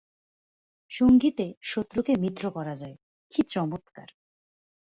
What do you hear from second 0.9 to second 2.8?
সঙ্গীতে শত্রুকে মিত্র করা